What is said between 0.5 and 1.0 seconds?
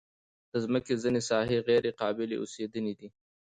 د مځکې